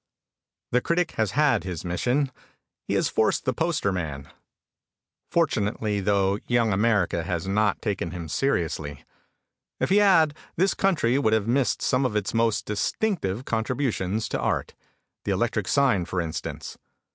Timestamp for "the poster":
3.45-3.91